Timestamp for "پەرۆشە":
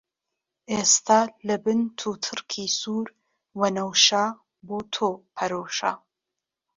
5.35-5.91